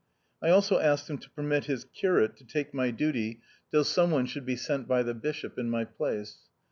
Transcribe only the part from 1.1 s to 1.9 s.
him to permit his